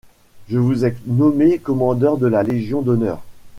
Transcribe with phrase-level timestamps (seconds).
[0.49, 3.21] Je vous ai nommés commandeurs de la Légion d’honneur.